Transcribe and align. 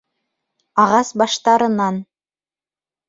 Ағас 0.85 1.13
баштарынан. 1.23 2.03